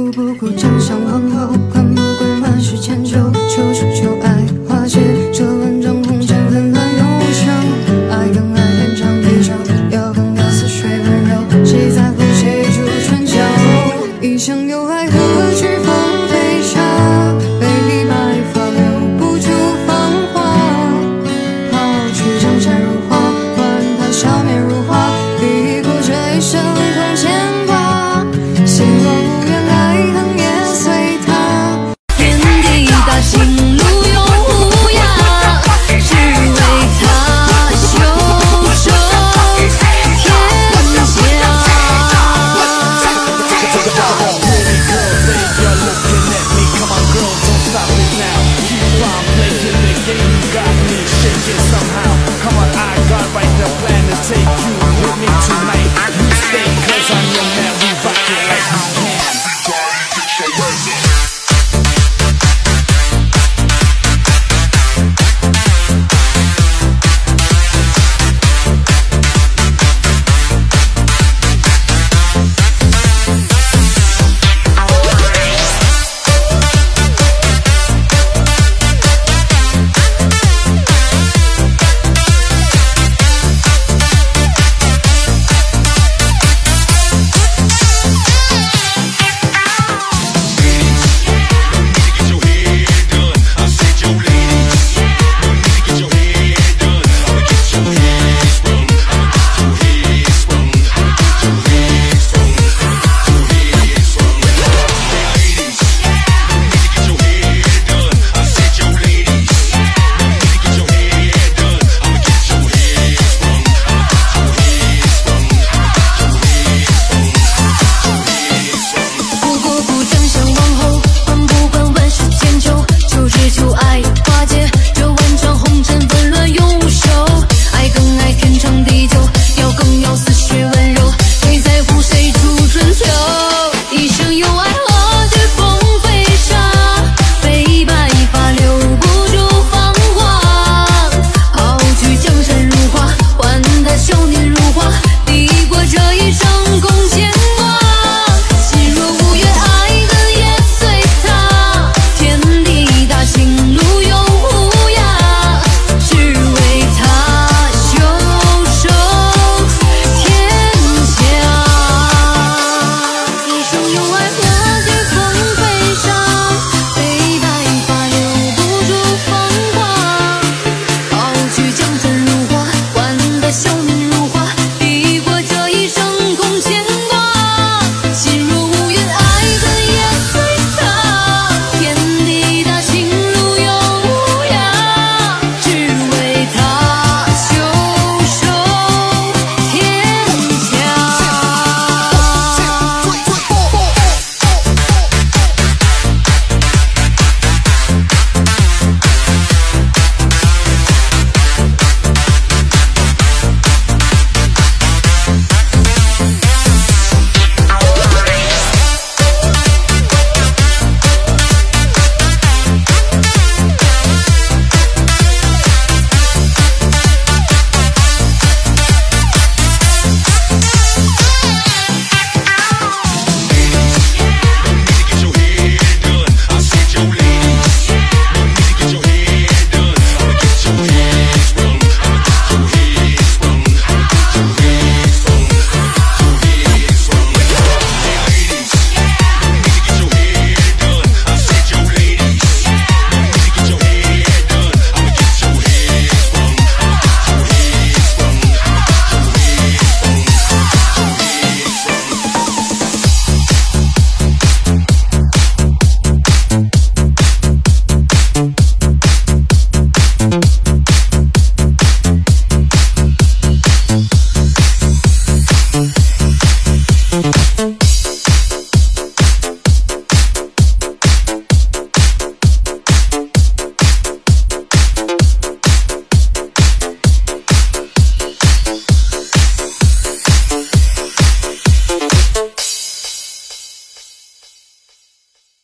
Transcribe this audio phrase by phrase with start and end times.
[0.00, 4.29] 顾不顾将相王侯管不管万世千秋求只求爱